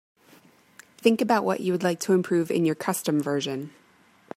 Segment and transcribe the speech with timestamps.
[0.97, 3.69] Think about what you would like to improve in your custom version.